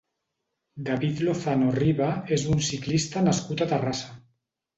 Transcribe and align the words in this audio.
David 0.87 1.19
Lozano 1.27 1.67
Riba 1.75 2.07
és 2.39 2.47
un 2.55 2.65
ciclista 2.69 3.23
nascut 3.29 3.63
a 3.63 3.69
Terrassa. 3.75 4.13